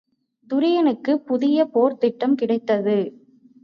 [0.47, 2.97] துரியனுக்குப் புதிய போர்த் திட்டம் கிடைத்தது.